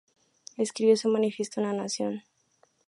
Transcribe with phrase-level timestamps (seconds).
[0.57, 2.23] Escribió su Manifiesto a la Nación.